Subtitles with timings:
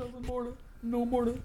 [0.00, 1.38] Nothing more to, no more to.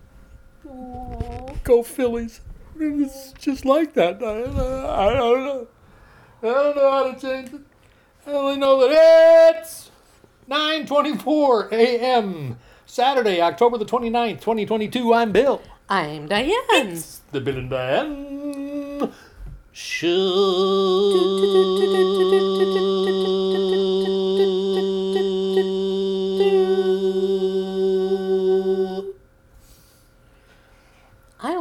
[0.66, 2.40] Oh, go Phillies.
[2.80, 4.24] It's just like that.
[4.24, 5.68] I, I don't know.
[6.42, 7.60] I don't know how to change it.
[8.26, 9.92] I only know that it's
[10.50, 12.58] 9:24 a.m.
[12.86, 15.14] Saturday, October the 29th, 2022.
[15.14, 15.62] I'm Bill.
[15.90, 16.54] I'm Diane.
[16.72, 19.12] It's The Bill and Diane
[19.74, 21.26] Show.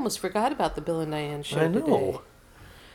[0.04, 1.80] Almost forgot about the Bill and Diane show I know.
[1.80, 2.18] today.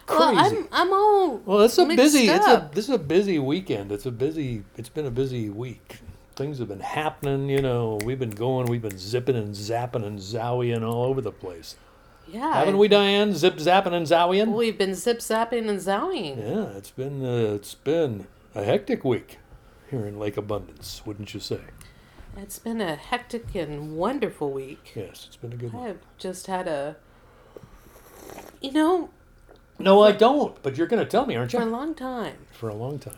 [0.05, 0.19] Crazy.
[0.19, 2.27] Well, I'm I'm all Well, it's a busy.
[2.27, 3.91] It's a this is a busy weekend.
[3.91, 4.63] It's a busy.
[4.77, 6.01] It's been a busy week.
[6.35, 7.49] Things have been happening.
[7.49, 8.67] You know, we've been going.
[8.67, 11.77] We've been zipping and zapping and zowieing all over the place.
[12.27, 12.53] yeah.
[12.53, 13.33] Haven't we, Diane?
[13.33, 14.55] Zip zapping and zowieing.
[14.55, 16.37] We've been zip zapping and zowing.
[16.37, 19.39] Yeah, it's been uh, it's been a hectic week
[19.89, 21.61] here in Lake Abundance, wouldn't you say?
[22.41, 24.93] It's been a hectic and wonderful week.
[24.95, 25.87] Yes, it's been a good one.
[25.89, 26.95] I've just had a,
[28.61, 29.09] you know,
[29.77, 30.61] No, I don't.
[30.63, 31.59] But you're going to tell me, aren't you?
[31.59, 33.17] for a long time, For a long time.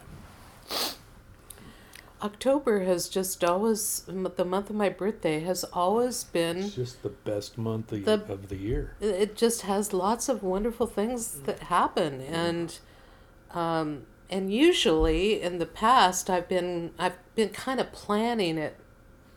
[2.21, 7.09] October has just always the month of my birthday has always been It's just the
[7.09, 8.95] best month of, The- of the year.
[9.01, 12.77] it just has lots of wonderful things that happen and
[13.55, 18.75] um, and usually in the past I've been I've been kind of planning it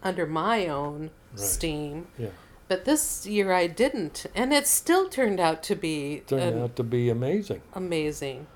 [0.04, 1.40] under my own Right.
[1.40, 2.28] steam Yeah,
[2.68, 6.82] but this year I didn't and it still turned out to be turned out to
[6.84, 7.62] be amazing.
[7.74, 8.46] amazing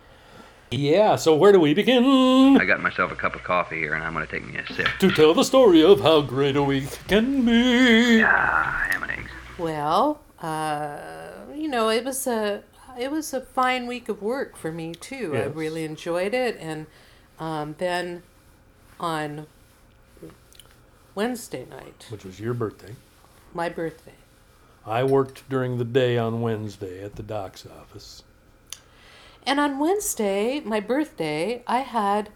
[0.71, 2.57] Yeah, so where do we begin?
[2.61, 4.67] I got myself a cup of coffee here, and I'm going to take me a
[4.75, 4.87] sip.
[5.01, 8.23] To tell the story of how great a week can be.
[8.23, 9.31] Ah, ham and eggs.
[9.59, 12.63] well uh, you know it was a
[13.01, 16.87] it was a fine week of work for me too I really enjoyed it and
[17.41, 18.23] um, then
[19.01, 19.47] on
[21.23, 22.95] Wednesday night Which was your birthday.
[23.53, 24.15] my birthday.
[24.87, 28.23] I worked during the day on Wednesday at the doc's office.
[29.45, 32.31] And on Wednesday, my birthday, I had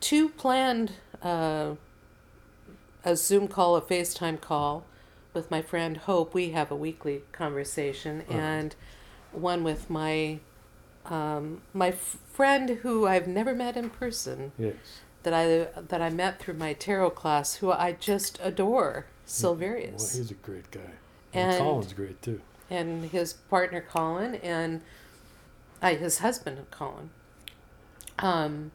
[0.00, 0.92] two planned
[1.22, 1.74] uh,
[3.04, 4.86] a Zoom call, a FaceTime call
[5.34, 6.32] with my friend Hope.
[6.32, 8.74] We have a weekly conversation, and
[9.30, 10.38] one with my
[11.04, 15.02] um, my f- friend who I've never met in person Yes.
[15.24, 19.98] That I that I met through my tarot class, who I just adore, Silverius.
[19.98, 20.80] Well, he's a great guy.
[21.32, 22.40] And, And- Colin's great too.
[22.70, 24.80] and his partner Colin and
[25.82, 27.10] uh, his husband Colin.
[28.20, 28.70] Um,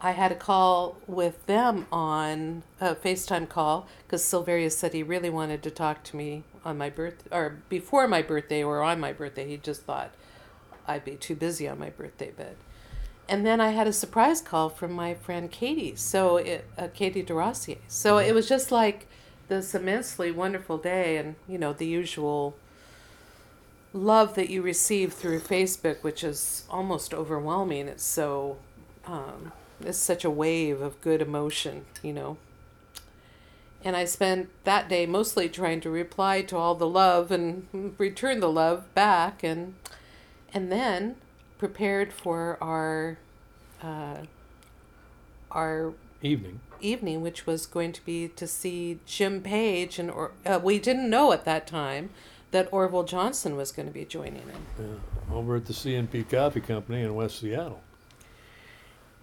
[0.00, 5.30] I had a call with them on a FaceTime call because Silverius said he really
[5.30, 9.12] wanted to talk to me on my birth or before my birthday or on my
[9.12, 9.48] birthday.
[9.48, 10.12] He just thought
[10.86, 12.54] I'd be too busy on my birthday, but.
[13.28, 17.22] And then I had a surprise call from my friend Katie, so it, uh, Katie
[17.22, 17.78] DeRossier.
[17.88, 19.06] So it was just like
[19.48, 22.54] this immensely wonderful day, and you know the usual
[23.94, 27.88] love that you receive through Facebook, which is almost overwhelming.
[27.88, 28.58] It's so,
[29.06, 32.36] um, it's such a wave of good emotion, you know.
[33.82, 38.40] And I spent that day mostly trying to reply to all the love and return
[38.40, 39.76] the love back, and
[40.52, 41.16] and then
[41.64, 43.16] prepared for our
[43.82, 44.18] uh,
[45.50, 46.60] our Evening.
[46.82, 51.08] evening, which was going to be to see Jim Page, and or uh, we didn't
[51.08, 52.10] know at that time
[52.50, 54.66] that Orville Johnson was going to be joining him.
[54.78, 55.34] Yeah.
[55.34, 57.80] Over at the CNP Coffee Company in West Seattle.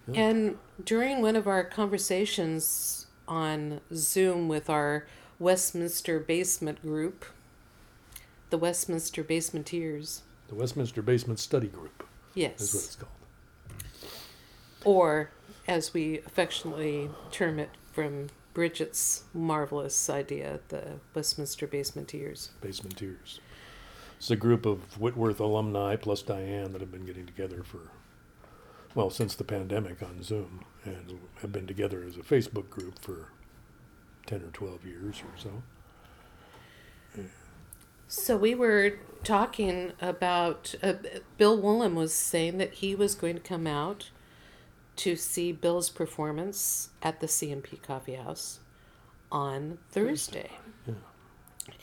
[0.07, 0.22] Yeah.
[0.24, 5.06] And during one of our conversations on Zoom with our
[5.38, 7.24] Westminster Basement group,
[8.50, 13.12] the Westminster Basementeers, The Westminster Basement Study Group is what yes, it's called.
[14.86, 15.31] or
[15.68, 22.50] as we affectionately term it from Bridget's marvelous idea, the Westminster Basementeers.
[22.62, 23.40] Basementeers.
[24.18, 27.92] It's a group of Whitworth alumni plus Diane that have been getting together for,
[28.94, 33.30] well, since the pandemic on Zoom and have been together as a Facebook group for
[34.25, 35.63] 10 or 12 years or so.
[38.12, 40.96] So we were talking about uh,
[41.38, 44.10] Bill Woolen was saying that he was going to come out
[44.98, 48.60] to see Bill's performance at the CNP Coffee House
[49.31, 50.50] on Thursday.
[50.86, 50.94] Yeah.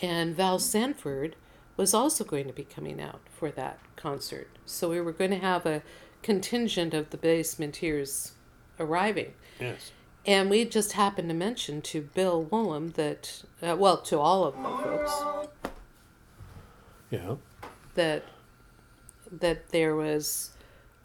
[0.03, 1.35] And Val Sanford
[1.79, 4.51] was also going to be coming out for that concert.
[4.67, 5.83] So we were going to have a
[6.23, 8.33] contingent of the basementeers
[8.79, 9.33] arriving.
[9.59, 9.93] Yes.
[10.27, 14.55] And we just happened to mention to Bill Woolham that, uh, well, to all of
[14.57, 15.49] the folks,
[17.11, 17.37] Yeah.
[17.95, 18.25] that
[19.31, 20.51] that there was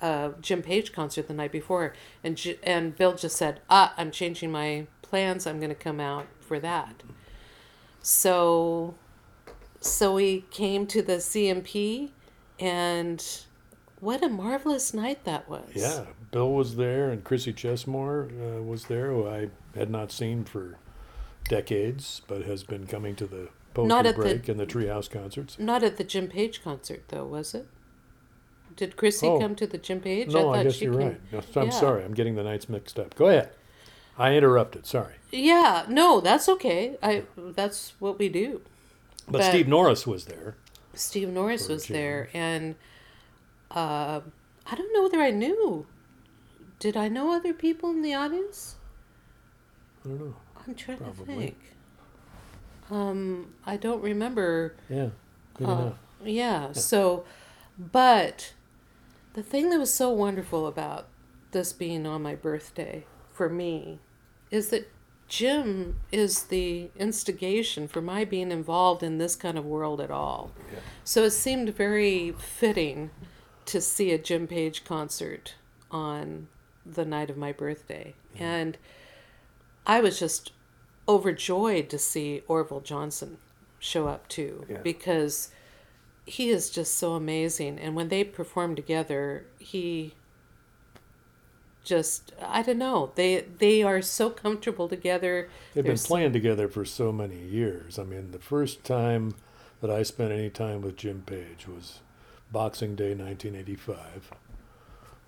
[0.01, 4.11] a Jim Page concert the night before, and J- and Bill just said, "Ah, I'm
[4.11, 5.45] changing my plans.
[5.47, 7.03] I'm going to come out for that."
[8.05, 8.95] so
[9.79, 12.09] so we came to the CNP
[12.59, 13.25] and
[13.99, 15.69] what a marvelous night that was.
[15.73, 20.43] Yeah, Bill was there, and Chrissy Chesmore uh, was there, who I had not seen
[20.43, 20.77] for
[21.49, 25.09] decades, but has been coming to the poetry Not at the- break and the Treehouse
[25.09, 25.57] concerts.
[25.59, 27.67] Not at the Jim Page concert though, was it?
[28.75, 29.39] Did Chrissy Oh.
[29.39, 30.29] come to the Jim Page?
[30.33, 31.21] No, I, thought guess she you're came- right.
[31.31, 31.71] No, I'm Yeah.
[31.71, 33.15] sorry, I'm getting the nights mixed up.
[33.15, 33.51] Go ahead.
[34.17, 34.85] I interrupted.
[34.85, 36.97] Sorry, Yeah, no, that's okay.
[37.01, 38.61] I that's what we do.
[39.25, 40.55] but, But- Steve Norris was there.
[40.93, 41.95] Steve Norris was Jim.
[41.95, 42.75] there, and
[43.71, 44.21] uh,
[44.67, 45.87] I don't know whether I knew.
[46.79, 48.75] Did I know other people in the audience?
[50.05, 50.35] I don't know.
[50.67, 51.57] I'm trying to think.
[52.93, 54.75] Um, I don't remember.
[54.89, 55.09] Yeah,
[55.55, 55.97] good Uh, enough.
[56.23, 57.25] yeah, so,
[57.77, 58.53] but
[59.33, 61.07] the thing that was so wonderful about
[61.51, 63.99] this being on my birthday for me
[64.51, 64.89] is that
[65.27, 70.51] Jim is the instigation for my being involved in this kind of world at all.
[70.71, 70.79] Yeah.
[71.03, 73.09] So it seemed very fitting
[73.65, 75.55] to see a Jim Page concert
[75.89, 76.47] on
[76.85, 78.13] the night of my birthday.
[78.37, 78.77] And
[79.87, 80.51] I was just
[81.07, 83.37] overjoyed to see Orville Johnson
[83.79, 84.77] show up too Yeah.
[84.83, 85.51] because
[86.25, 90.13] he is just so amazing and when they perform together he
[91.83, 96.67] just I don't know they they are so comfortable together They've been There's- playing together
[96.69, 97.99] for so many years.
[97.99, 99.35] I mean, the first time
[99.81, 101.99] that I spent any time with Jim Page was
[102.53, 104.31] Boxing Day 1985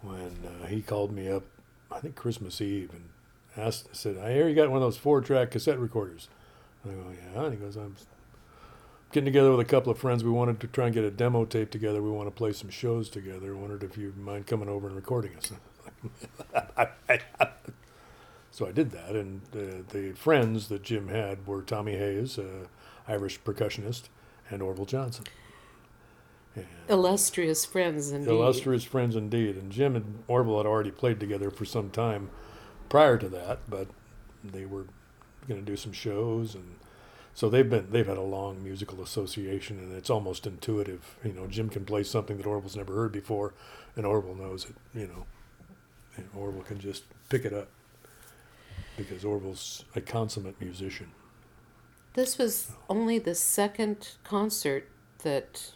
[0.02, 0.32] when
[0.62, 1.44] uh, he called me up,
[1.92, 3.10] I think Christmas Eve, and
[3.58, 6.30] asked, said, I hear you got one of those four track cassette recorders.
[6.84, 7.46] And I go, yeah.
[7.46, 7.96] And he goes, I'm
[9.12, 10.24] getting together with a couple of friends.
[10.24, 12.02] We wanted to try and get a demo tape together.
[12.02, 13.56] We want to play some shows together.
[13.56, 15.52] I wondered if you'd mind coming over and recording us.
[18.56, 22.68] So I did that, and uh, the friends that Jim had were Tommy Hayes, uh,
[23.06, 24.04] Irish percussionist,
[24.50, 25.26] and Orville Johnson.
[26.56, 29.58] And illustrious friends indeed illustrious friends indeed.
[29.58, 32.30] And Jim and Orville had already played together for some time
[32.90, 33.88] prior to that, but
[34.44, 34.86] they were
[35.48, 36.76] going to do some shows, and
[37.34, 41.18] so they've been they've had a long musical association, and it's almost intuitive.
[41.24, 43.54] You know, Jim can play something that Orville's never heard before,
[43.96, 44.76] and Orville knows it.
[44.94, 45.26] You know,
[46.18, 47.68] and Orville can just pick it up
[48.98, 51.12] because Orville's a consummate musician.
[52.14, 54.88] This was only the second concert
[55.24, 55.74] that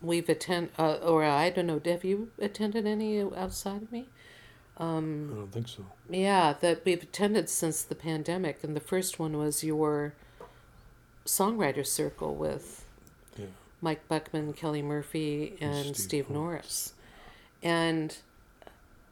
[0.00, 1.80] we've attended, uh, or I don't know.
[1.84, 4.06] Have you attended any outside of me?
[4.78, 5.84] Um, I don't think so.
[6.08, 10.14] Yeah, that we've attended since the pandemic, and the first one was your
[11.26, 12.84] songwriter circle with
[13.36, 13.46] Yeah.
[13.80, 16.92] Mike Buckman, Kelly Murphy, and Steve Steve, Norris.
[16.92, 16.92] Norris.
[17.62, 18.16] And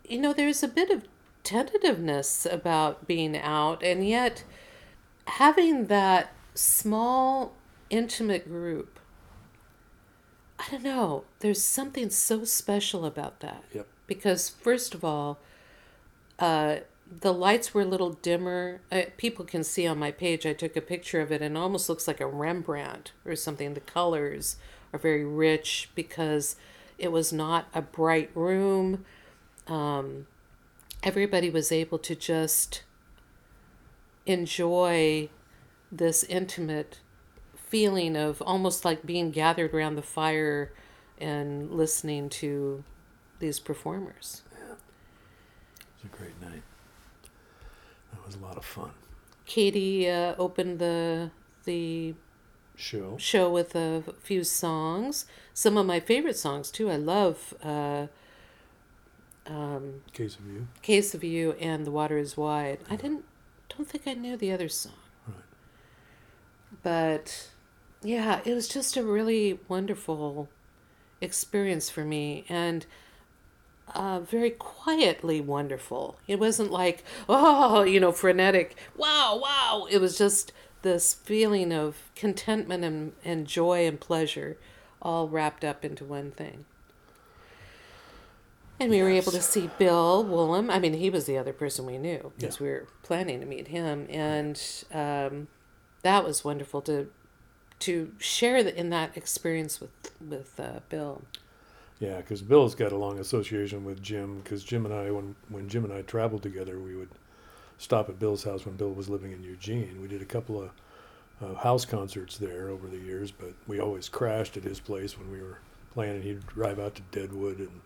[0.08, 1.02] you know, there's a bit of
[1.42, 4.44] tentativeness about being out, and yet
[5.26, 7.54] having that small,
[7.90, 9.00] intimate group.
[10.58, 11.24] I don't know.
[11.40, 13.64] There's something so special about that.
[13.74, 13.86] Yep.
[14.06, 15.38] Because first of all,
[16.38, 16.76] uh,
[17.20, 18.80] the lights were a little dimmer.
[18.90, 20.44] Uh, people can see on my page.
[20.44, 23.74] I took a picture of it, and it almost looks like a Rembrandt or something.
[23.74, 24.56] The colors
[24.92, 26.56] are very rich because
[26.98, 29.04] it was not a bright room.
[29.66, 30.26] Um,
[31.02, 32.82] everybody was able to just
[34.24, 35.28] enjoy
[35.92, 37.00] this intimate
[37.54, 40.72] feeling of almost like being gathered around the fire
[41.19, 42.84] and listening to
[43.38, 44.43] these performers.
[46.13, 46.63] A great night.
[48.13, 48.91] That was a lot of fun.
[49.44, 51.31] Katie uh, opened the
[51.65, 52.15] the
[52.77, 53.17] Show.
[53.19, 55.25] show with a few songs.
[55.55, 56.91] Some of my favorite songs too.
[56.91, 58.06] I love uh,
[59.46, 60.69] um, Case of you.
[60.82, 63.25] "Case of You" and "The Water Is Wide." I didn't
[63.69, 64.93] don't think I knew the other song,
[65.27, 65.36] Right.
[66.82, 67.48] but
[68.03, 70.48] yeah, it was just a really wonderful
[71.20, 72.86] experience for me and.
[73.94, 76.19] Uh, very quietly wonderful.
[76.26, 79.86] It wasn't like, oh, you know, frenetic, wow, wow.
[79.90, 80.52] It was just
[80.82, 84.56] this feeling of contentment and, and joy and pleasure
[85.00, 86.64] all wrapped up into one thing.
[88.78, 90.70] And we were able to see Bill Woolham.
[90.70, 92.64] I mean, he was the other person we knew because Yeah.
[92.64, 94.60] we were planning to meet him, and
[94.93, 95.48] um,
[96.02, 97.08] that was wonderful to
[97.78, 99.90] to share the, in that experience with
[100.20, 101.22] with uh, Bill.
[101.98, 104.41] Yeah, because Bill's got a long association with Jim.
[104.43, 107.08] Because Jim and I, when when Jim and I traveled together, we would
[107.79, 110.00] stop at Bill's house when Bill was living in Eugene.
[110.00, 110.70] We did a couple of
[111.43, 115.31] uh, house concerts there over the years, but we always crashed at his place when
[115.31, 115.58] we were
[115.94, 116.17] playing.
[116.17, 117.81] And he'd drive out to Deadwood and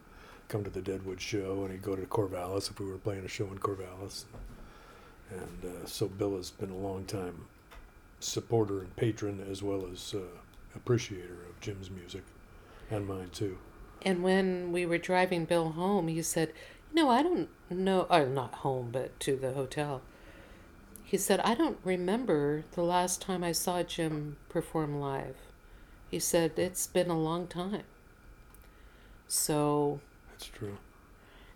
[0.49, 3.29] come to the Deadwood show, and he'd go to Corvallis if we were playing a
[3.29, 4.25] show in Corvallis.
[5.31, 7.47] And uh, so Bill has been a long time
[8.19, 10.21] supporter and patron as well as uh,
[10.75, 12.23] appreciator of Jim's music
[12.90, 13.57] and mine too.
[14.02, 16.52] And when we were driving Bill home, he said,
[16.90, 20.02] "You know, I don't know, or not home, but to the hotel."
[21.04, 25.37] He said, "I don't remember the last time I saw Jim perform live."
[26.11, 27.85] He said, "It's been a long time."
[29.28, 30.78] So, That's true.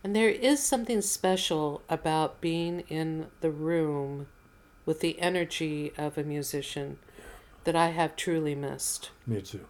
[0.02, 4.28] and there is something special about being in the room
[4.86, 6.98] with the energy of a musician
[7.64, 9.10] that I have truly missed.
[9.26, 9.66] Me too.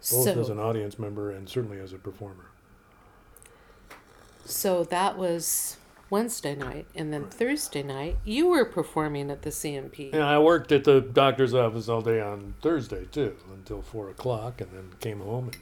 [0.00, 2.46] Both so, as an audience member and certainly as a performer.
[4.44, 5.76] So that was
[6.08, 10.12] Wednesday night, and then Thursday night you were performing at the CNP.
[10.12, 14.60] And I worked at the doctor's office all day on Thursday too, until four o'clock,
[14.60, 15.56] and then came home and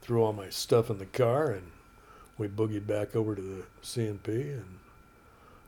[0.00, 1.70] threw all my stuff in the car, and
[2.38, 4.78] we boogied back over to the CNP, and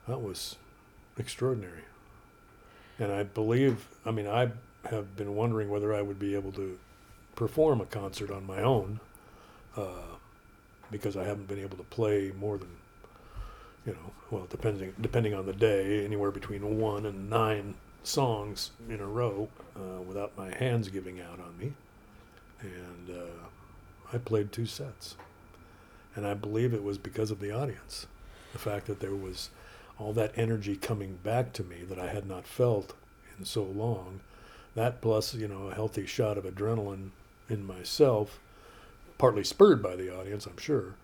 [0.07, 0.55] that was
[1.17, 1.83] extraordinary.
[2.97, 4.51] And I believe, I mean, I
[4.89, 6.79] have been wondering whether I would be able to
[7.35, 8.99] perform a concert on my own,
[9.75, 10.15] uh,
[10.91, 12.69] because I haven't been able to play more than,
[13.85, 18.99] you know, well, depending depending on the day, anywhere between one and nine songs in
[18.99, 21.73] a row uh, without my hands giving out on me.
[22.61, 25.15] And uh, I played two sets.
[26.15, 28.07] And I believe it was because of the audience.
[28.53, 29.49] The fact that there was
[29.99, 32.93] all that energy coming back to me that I had not felt
[33.37, 34.21] in so long.
[34.75, 37.09] That plus, you know, a healthy shot of adrenaline
[37.49, 38.39] in myself,
[39.17, 40.95] partly spurred by the audience, I'm sure.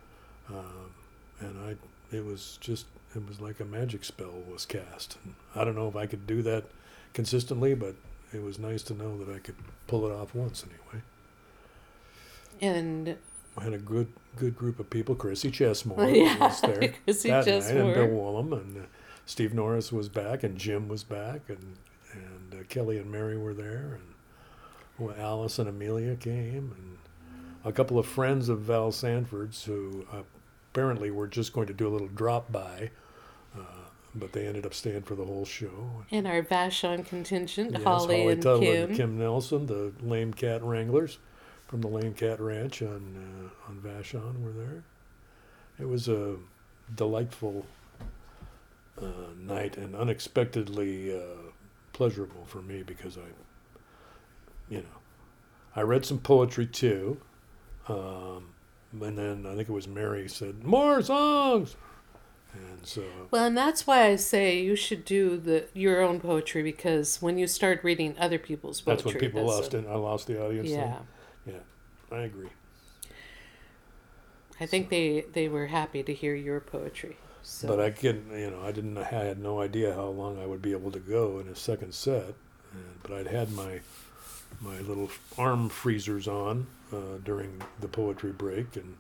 [0.50, 0.92] Um,
[1.40, 5.18] and I, it was just, it was like a magic spell was cast.
[5.24, 6.66] And I don't know if I could do that
[7.14, 7.96] consistently, but
[8.34, 9.56] it was nice to know that I could
[9.88, 11.04] pull it off once anyway.
[12.62, 13.18] And
[13.58, 14.08] I had a good
[14.38, 15.16] good group of people.
[15.16, 18.86] Chrissy Chessmore Yeah, was there Chrissy that night, and Bill Wollum, and uh,
[19.26, 21.78] Steve Norris was back, and Jim was back, and
[22.14, 24.11] and uh, Kelly and Mary were there, and
[25.02, 26.98] well, Alice and Amelia came, and
[27.66, 30.06] a couple of friends of Val Sanford's who
[30.74, 32.92] apparently were just going to do a little drop by,
[33.58, 33.62] uh,
[34.16, 36.04] but they ended up staying for the whole show.
[36.12, 38.90] and our Vashon contingent, Yes, Holly, and Tuttle Kim.
[38.90, 41.18] and Kim Nelson, the Lame Cat Wranglers
[41.68, 44.84] from the Lame Cat Ranch on uh, on Vashon were there.
[45.80, 46.36] It was a
[46.96, 47.66] delightful
[49.02, 49.06] uh,
[49.40, 51.22] night and unexpectedly uh,
[51.94, 53.22] pleasurable for me because I,
[54.72, 54.98] you know,
[55.76, 57.22] I read some poetry too,
[57.88, 58.54] um,
[59.00, 61.76] and then I think it was Mary said more songs,
[62.54, 66.64] and so Well, and that's why I say you should do the your own poetry
[66.64, 69.86] because when you start reading other people's poetry, that's when people that's lost it.
[69.88, 70.72] I lost the audience.
[70.72, 70.96] then.
[71.46, 72.50] Yeah, I agree.
[74.60, 77.18] I think they they were happy to hear your poetry.
[77.44, 77.68] So.
[77.68, 80.62] But I can, you know, I didn't, I had no idea how long I would
[80.62, 82.36] be able to go in a second set.
[82.72, 83.80] And, but I'd had my
[84.60, 88.98] my little arm freezers on uh, during the poetry break, and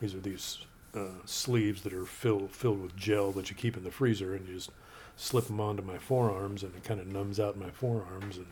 [0.00, 0.58] these are these
[0.94, 4.46] uh, sleeves that are filled filled with gel that you keep in the freezer, and
[4.48, 4.70] you just
[5.16, 8.36] slip them onto my forearms, and it kind of numbs out my forearms.
[8.36, 8.46] And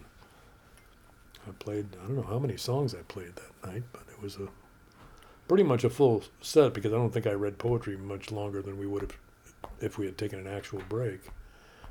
[1.46, 4.36] I played, I don't know how many songs I played that night, but it was
[4.36, 4.48] a
[5.46, 8.78] pretty much a full set because I don't think I read poetry much longer than
[8.78, 9.16] we would have
[9.80, 11.20] if we had taken an actual break.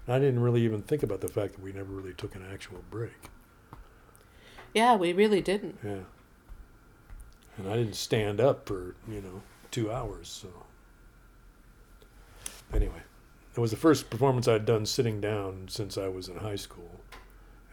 [0.05, 2.45] And I didn't really even think about the fact that we never really took an
[2.51, 3.29] actual break.
[4.74, 5.77] Yeah, we really didn't.
[5.83, 6.03] Yeah.
[7.57, 10.50] And I didn't stand up for, you know, two hours, so.
[12.74, 13.01] Anyway,
[13.55, 17.01] it was the first performance I'd done sitting down since I was in high school.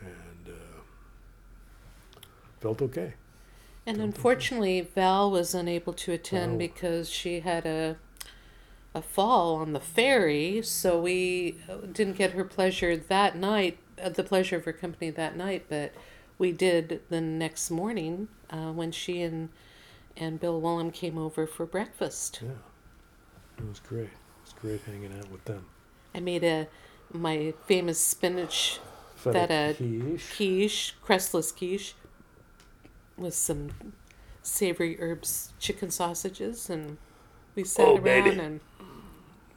[0.01, 2.21] And uh,
[2.61, 3.15] felt okay.
[3.87, 4.05] And so.
[4.05, 7.97] unfortunately, Val was unable to attend because she had a
[8.95, 14.09] a fall on the ferry, so we uh, didn't get her pleasure that night, uh,
[14.09, 15.67] the pleasure of her company that night.
[15.69, 15.93] But
[16.39, 19.49] we did the next morning uh, when she and
[20.17, 22.41] and Bill Willem came over for breakfast.
[22.43, 22.51] Yeah.
[23.59, 24.05] It was great.
[24.05, 24.11] It
[24.45, 25.67] was great hanging out with them.
[26.15, 26.69] I made a
[27.13, 28.81] my famous spinach
[29.17, 30.37] Feta Feta quiche.
[30.37, 31.95] quiche, crustless quiche,
[33.17, 33.71] with some
[34.43, 36.99] savory herbs, chicken sausages, and
[37.55, 38.39] we sat Oh, around baby.
[38.39, 38.61] and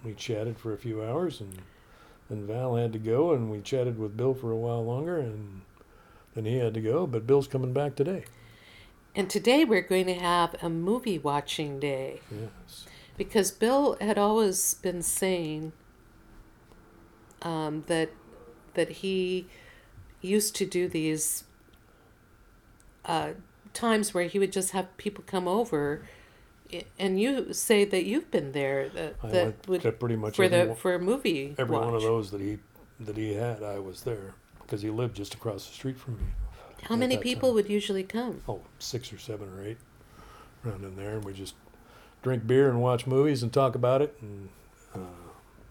[0.03, 1.61] we chatted for a few hours and
[2.29, 5.61] then Val had to go and we chatted with Bill for a while longer and
[6.37, 8.23] then he had to go, but Bill's coming back today.
[9.15, 12.85] and today we're going to have a movie watching day Yes.
[13.17, 15.71] because Bill had always been saying
[17.41, 18.09] um, that
[18.75, 19.47] that he
[20.21, 21.43] used to do these
[23.05, 23.31] uh,
[23.73, 26.03] times where he would just have people come over.
[26.99, 30.43] And you say that you've been there that, I that went would pretty much for
[30.43, 32.59] every, the for a movie every one of those that he
[32.99, 34.35] that he had, I was there.
[34.67, 36.23] Because he lived just across the street from me.
[36.83, 37.55] How many people time.
[37.55, 38.41] would usually come?
[38.47, 39.77] Oh, six or seven or eight,
[40.65, 41.55] around in there, and we just
[42.21, 44.49] drink beer and watch movies and talk about it, and
[44.93, 44.99] uh,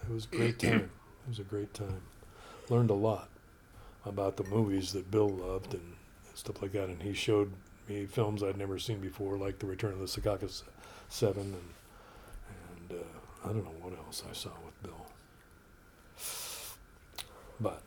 [0.09, 0.91] it was a great time.
[1.27, 2.03] It was a great time.
[2.69, 3.29] Learned a lot
[4.05, 5.95] about the movies that Bill loved and
[6.35, 7.51] stuff like that, and he showed
[7.89, 10.63] me films I'd never seen before, like The Return of the Secaucus
[11.09, 15.07] Seven, and and uh, I don't know what else I saw with Bill.
[17.61, 17.83] But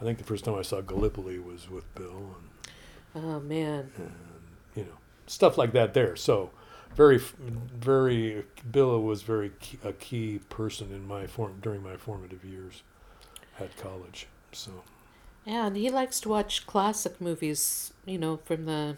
[0.00, 2.48] I think the first time I saw Gallipoli was with Bill, and
[3.14, 3.90] Oh man.
[3.96, 4.12] and
[4.74, 6.50] you know stuff like that there so
[6.96, 12.44] very very bill was very key, a key person in my form during my formative
[12.44, 12.82] years
[13.58, 14.82] at college so
[15.44, 18.96] Yeah, and he likes to watch classic movies, you know, from the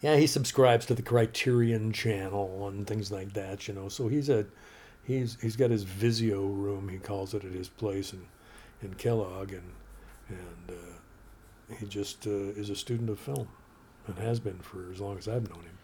[0.00, 4.28] yeah he subscribes to the criterion channel and things like that you know so he's
[4.28, 4.44] a
[5.04, 8.26] he's he's got his Vizio room he calls it at his place in
[8.82, 9.72] in kellogg and
[10.28, 13.48] and uh, he just uh, is a student of film
[14.06, 15.78] and has been for as long as i've known him.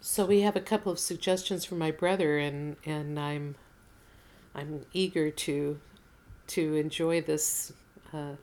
[0.00, 3.56] So we have a couple of suggestions from my brother, and and I'm
[4.54, 5.80] I'm eager to
[6.48, 7.72] to enjoy this
[8.12, 8.36] uh,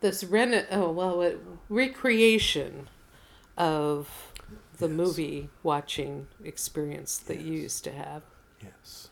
[0.00, 2.88] this reno oh well what, recreation
[3.56, 4.32] of
[4.78, 4.96] the Yes.
[4.96, 8.22] movie watching experience that you used to have,
[8.62, 9.07] yes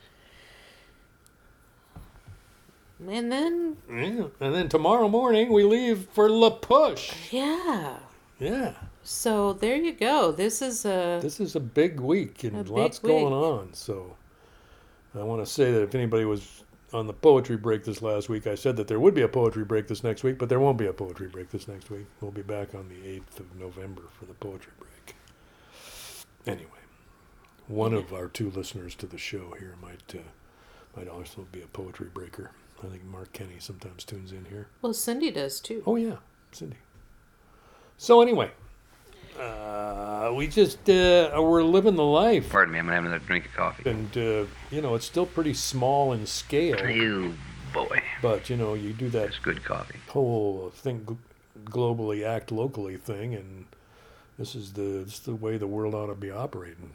[3.01, 7.13] and then Yeah, and then tomorrow morning we leave for La Push.
[7.33, 7.99] yeah.
[8.39, 10.31] Yeah, So there you go.
[10.31, 13.73] This is a this is a big week and lots going on.
[13.73, 14.15] So
[15.15, 16.63] I want to say that if anybody was
[16.93, 19.65] on the poetry break this last week, I said that there would be a poetry
[19.65, 22.05] break this next week, but there won't be a poetry break this next week.
[22.21, 25.17] We'll be back on the 8th of November for the poetry break.
[26.47, 26.83] Anyway,
[27.69, 30.19] one of our two listeners to the show here might uh,
[30.95, 32.51] might also be a poetry breaker.
[32.83, 34.69] I think Mark Kenny sometimes tunes in here.
[34.83, 34.93] well.
[34.93, 35.83] Cindy does too.
[35.87, 36.17] Oh yeah,
[36.53, 36.77] Cindy.
[37.97, 38.51] So anyway,
[39.41, 43.47] uh, we just uh, we're living the life, Pardon me, I'm gonna have another drink
[43.47, 43.89] of coffee.
[43.91, 47.35] and uh, you know it's still pretty small in scale, You
[47.73, 49.99] boy, but you know you do that It's good coffee.
[50.09, 51.09] whole think
[51.65, 53.65] globally, act locally thing, and
[54.39, 56.93] this is the this is the way the world ought to be operating,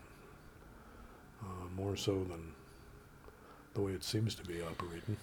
[1.41, 2.53] uh, more so than
[3.73, 5.17] the way it seems to be operating.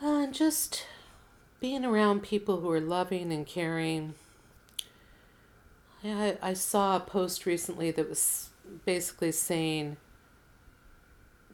[0.00, 0.86] Well, and just
[1.60, 4.14] being around people who are loving and caring.
[6.04, 8.50] I, I saw a post recently that was
[8.84, 9.96] basically saying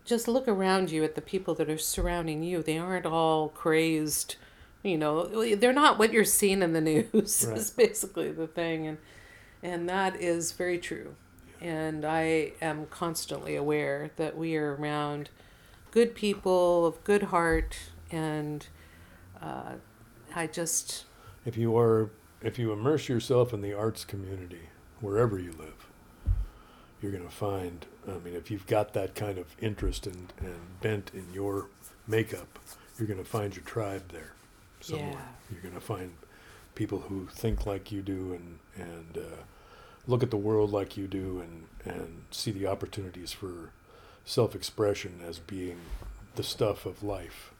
[0.05, 2.63] just look around you at the people that are surrounding you.
[2.63, 4.37] They aren't all crazed.
[4.83, 6.81] You know, they're not what you're seeing in the
[7.13, 7.47] news.
[7.49, 7.57] Right.
[7.57, 8.99] Is basically the thing, and
[9.63, 11.15] and that is very true.
[11.61, 15.31] And I am constantly aware that we are around
[15.93, 17.79] good people of good heart,
[18.13, 18.67] and
[19.41, 19.73] uh,
[20.35, 21.05] I just
[21.45, 24.69] If you are, if you immerse yourself in the arts community,
[25.01, 25.89] wherever you live,
[27.01, 27.87] you're going to find.
[28.07, 31.67] I mean, if you've got that kind of interest and, and bent in your
[32.07, 32.59] makeup,
[32.99, 34.33] you're going to find your tribe there
[34.81, 35.11] somewhere.
[35.11, 35.19] Yeah.
[35.51, 36.13] You're going to find
[36.75, 39.43] people who think like you do and and uh,
[40.07, 43.71] look at the world like you do and and see the opportunities for
[44.25, 45.79] self-expression as being
[46.37, 47.53] the stuff of life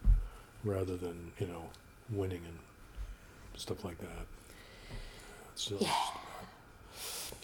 [0.65, 1.71] rather than you know
[2.11, 2.59] winning and
[3.61, 4.27] stuff like that.
[5.55, 5.79] So,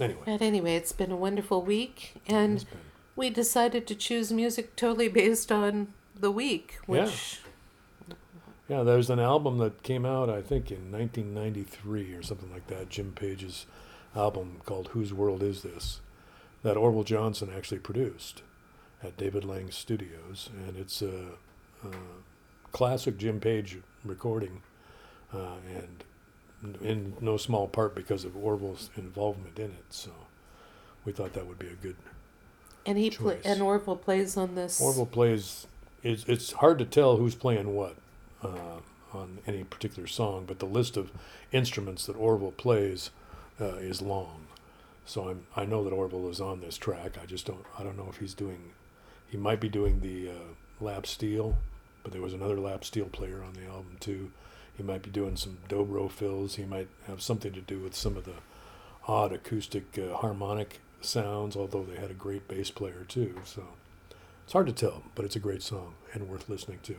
[0.01, 2.65] anyway, But anyway, it's been a wonderful week, and
[3.17, 7.05] we decided to choose music totally based on the week, Yeah.
[7.05, 7.41] which
[8.69, 12.89] yeah, there's an album that came out I think in 1993 or something like that.
[12.91, 13.67] Jim Page's
[14.17, 16.01] album called "Whose World Is This?"
[16.63, 18.43] that Orville Johnson actually produced
[19.03, 21.37] at David Lang Studios, and it's a,
[21.85, 21.89] a
[22.73, 24.63] classic Jim Page recording,
[25.33, 29.85] uh, and in no small part because of Orville's involvement in it.
[29.91, 30.11] So
[31.05, 31.97] we thought that would be a good
[32.89, 34.81] and he pla and Orville plays on this.
[34.81, 35.67] Orville plays.
[36.03, 37.97] It's it's hard to tell who's playing what
[38.43, 38.81] uh,
[39.13, 41.11] on any particular song, but the list of
[41.53, 43.11] instruments that Orville plays
[43.61, 44.47] uh, is long.
[45.05, 47.19] So I'm I know that Orville is on this track.
[47.23, 48.73] I just don't I don't know if he's doing.
[49.29, 51.59] He might be doing the uh, lap steel,
[52.09, 54.31] but there was another lap steel player on the album too.
[54.75, 56.55] He might be doing some dobro fills.
[56.55, 58.37] He might have something to do with some of the
[59.07, 63.35] odd acoustic uh, harmonic sounds, although they had a great bass player too.
[63.45, 63.63] So
[64.43, 66.97] it's hard to tell, but it's a great song and worth listening to.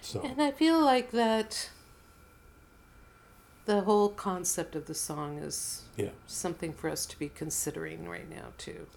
[0.00, 1.70] So And I feel like that
[3.66, 8.28] the whole concept of the song is yeah, something for us to be considering right
[8.28, 8.88] now too.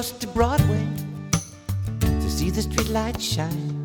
[0.00, 0.88] Took a bus to Broadway
[2.00, 3.84] to see the streetlights shine.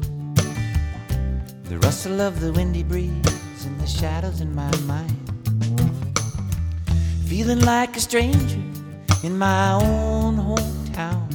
[1.65, 5.11] The rustle of the windy breeze and the shadows in my mind.
[7.25, 8.61] Feeling like a stranger
[9.25, 11.27] in my own hometown.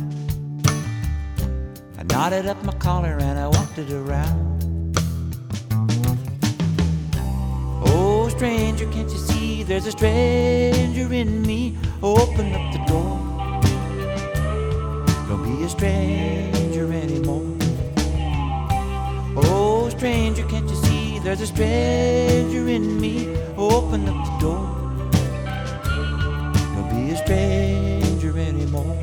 [1.99, 4.97] I knotted up my collar and I walked it around.
[7.85, 11.77] Oh, stranger, can't you see there's a stranger in me?
[12.03, 13.20] Open up the door.
[15.71, 17.47] Stranger anymore.
[19.37, 23.35] Oh, stranger, can't you see there's a stranger in me?
[23.57, 24.65] Open up the door.
[26.75, 28.95] Don't be a stranger anymore.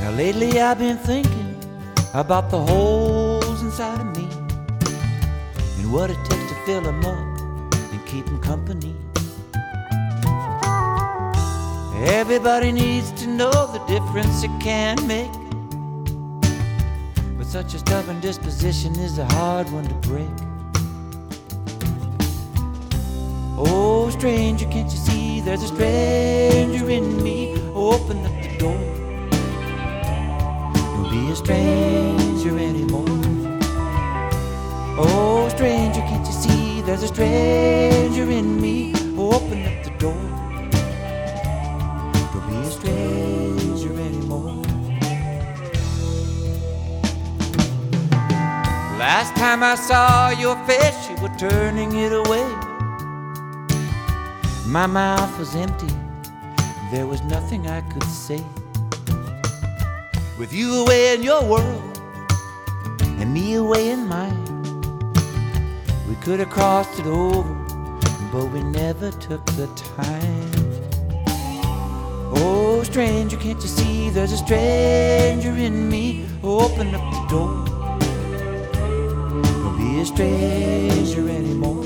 [0.00, 1.56] Now, lately I've been thinking
[2.14, 4.28] about the holes inside of me
[5.78, 7.40] and what it takes to fill them up
[7.72, 8.95] and keep them company.
[12.04, 15.32] Everybody needs to know the difference it can make.
[17.38, 20.28] But such a stubborn disposition is a hard one to break.
[23.58, 27.54] Oh, stranger, can't you see there's a stranger in me?
[27.74, 28.78] Open up the door.
[30.74, 33.06] Don't be a stranger anymore.
[34.98, 38.92] Oh, stranger, can't you see there's a stranger in me?
[39.16, 40.35] Open up the door.
[49.18, 52.46] Last time I saw your face, you were turning it away.
[54.66, 55.94] My mouth was empty,
[56.92, 58.44] there was nothing I could say.
[60.38, 61.98] With you away in your world,
[63.18, 64.44] and me away in mine,
[66.06, 67.54] we could have crossed it over,
[68.30, 70.50] but we never took the time.
[72.36, 76.28] Oh, stranger, can't you see there's a stranger in me?
[76.42, 77.65] Open up the door.
[80.06, 81.82] A stranger anymore.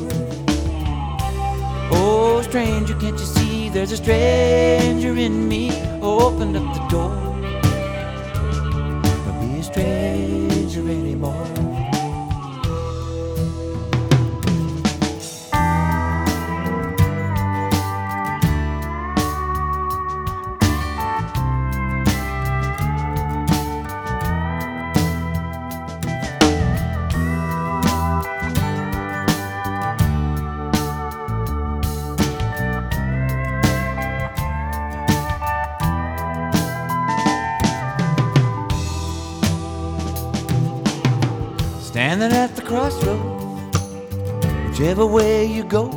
[1.90, 5.70] Oh, stranger, can't you see there's a stranger in me?
[6.02, 7.29] Open up the door.
[42.20, 43.78] Standing at the crossroads,
[44.68, 45.88] whichever way you go,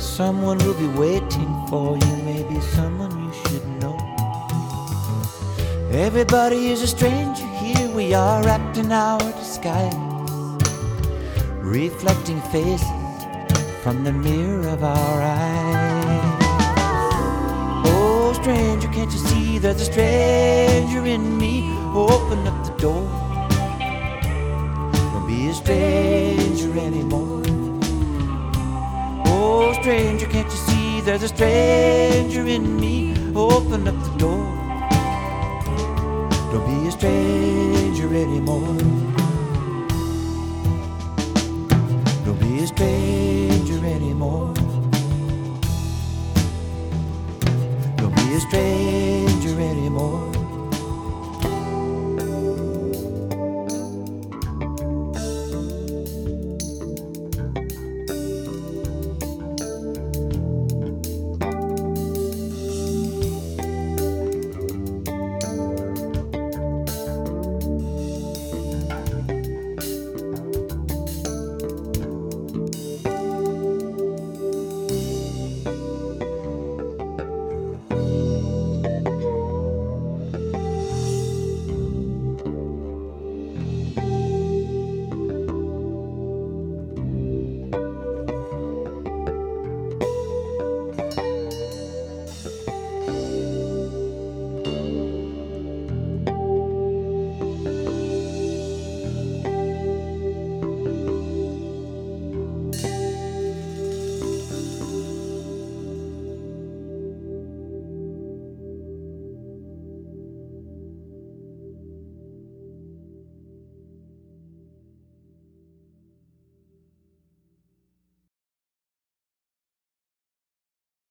[0.00, 3.96] someone will be waiting for you, maybe someone you should know.
[5.92, 9.94] Everybody is a stranger here, we are wrapped in our disguise,
[11.60, 12.82] reflecting faces
[13.80, 16.42] from the mirror of our eyes.
[17.86, 21.62] Oh, stranger, can't you see there's a stranger in me?
[21.94, 23.23] Open up the door
[25.64, 27.42] stranger anymore.
[29.24, 33.14] Oh, stranger, can't you see there's a stranger in me?
[33.34, 34.44] Open up the door.
[36.52, 38.76] Don't be a stranger anymore.
[42.26, 44.52] Don't be a stranger anymore.
[47.96, 50.33] Don't be a stranger anymore.